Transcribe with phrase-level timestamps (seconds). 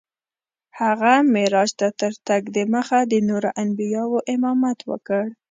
[0.79, 5.23] هغه معراج ته تر تګ دمخه د نورو انبیاوو امامت وکړ.